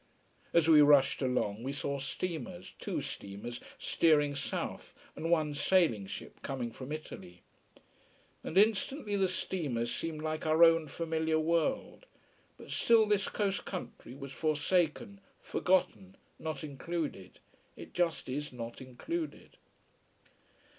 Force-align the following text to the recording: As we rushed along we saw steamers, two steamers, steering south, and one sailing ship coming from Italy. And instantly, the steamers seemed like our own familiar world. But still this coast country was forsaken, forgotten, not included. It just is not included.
As 0.51 0.67
we 0.67 0.81
rushed 0.81 1.21
along 1.21 1.61
we 1.61 1.71
saw 1.71 1.99
steamers, 1.99 2.73
two 2.79 3.01
steamers, 3.01 3.59
steering 3.77 4.33
south, 4.33 4.95
and 5.15 5.29
one 5.29 5.53
sailing 5.53 6.07
ship 6.07 6.41
coming 6.41 6.71
from 6.71 6.91
Italy. 6.91 7.43
And 8.43 8.57
instantly, 8.57 9.15
the 9.15 9.27
steamers 9.27 9.93
seemed 9.93 10.23
like 10.23 10.43
our 10.47 10.63
own 10.63 10.87
familiar 10.87 11.37
world. 11.37 12.07
But 12.57 12.71
still 12.71 13.05
this 13.05 13.27
coast 13.27 13.63
country 13.65 14.15
was 14.15 14.31
forsaken, 14.31 15.21
forgotten, 15.39 16.17
not 16.39 16.63
included. 16.63 17.37
It 17.77 17.93
just 17.93 18.27
is 18.27 18.51
not 18.51 18.81
included. 18.81 19.57